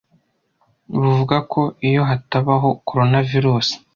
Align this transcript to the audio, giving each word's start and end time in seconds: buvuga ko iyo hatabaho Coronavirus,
buvuga 0.93 1.37
ko 1.51 1.61
iyo 1.87 2.01
hatabaho 2.09 2.67
Coronavirus, 2.87 3.67